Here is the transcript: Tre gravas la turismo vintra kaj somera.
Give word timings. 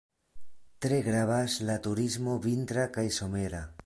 Tre 0.85 0.97
gravas 1.07 1.57
la 1.67 1.75
turismo 1.87 2.39
vintra 2.47 2.87
kaj 2.97 3.05
somera. 3.19 3.61